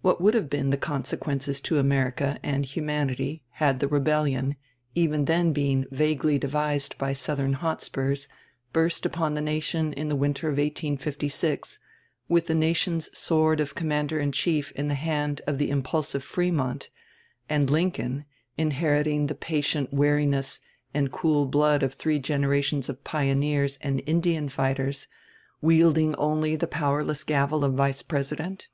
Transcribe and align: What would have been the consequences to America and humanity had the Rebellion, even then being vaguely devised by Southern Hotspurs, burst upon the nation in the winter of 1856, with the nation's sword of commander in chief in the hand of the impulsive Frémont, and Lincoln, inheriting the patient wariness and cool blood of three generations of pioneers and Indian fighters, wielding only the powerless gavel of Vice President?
What 0.00 0.20
would 0.20 0.34
have 0.34 0.50
been 0.50 0.70
the 0.70 0.76
consequences 0.76 1.60
to 1.60 1.78
America 1.78 2.36
and 2.42 2.66
humanity 2.66 3.44
had 3.50 3.78
the 3.78 3.86
Rebellion, 3.86 4.56
even 4.96 5.26
then 5.26 5.52
being 5.52 5.84
vaguely 5.92 6.36
devised 6.36 6.98
by 6.98 7.12
Southern 7.12 7.52
Hotspurs, 7.52 8.26
burst 8.72 9.06
upon 9.06 9.34
the 9.34 9.40
nation 9.40 9.92
in 9.92 10.08
the 10.08 10.16
winter 10.16 10.48
of 10.48 10.54
1856, 10.54 11.78
with 12.28 12.48
the 12.48 12.56
nation's 12.56 13.16
sword 13.16 13.60
of 13.60 13.76
commander 13.76 14.18
in 14.18 14.32
chief 14.32 14.72
in 14.72 14.88
the 14.88 14.96
hand 14.96 15.40
of 15.46 15.58
the 15.58 15.70
impulsive 15.70 16.24
Frémont, 16.24 16.88
and 17.48 17.70
Lincoln, 17.70 18.24
inheriting 18.58 19.28
the 19.28 19.32
patient 19.36 19.94
wariness 19.94 20.60
and 20.92 21.12
cool 21.12 21.46
blood 21.46 21.84
of 21.84 21.94
three 21.94 22.18
generations 22.18 22.88
of 22.88 23.04
pioneers 23.04 23.78
and 23.80 24.02
Indian 24.06 24.48
fighters, 24.48 25.06
wielding 25.60 26.16
only 26.16 26.56
the 26.56 26.66
powerless 26.66 27.22
gavel 27.22 27.64
of 27.64 27.74
Vice 27.74 28.02
President? 28.02 28.66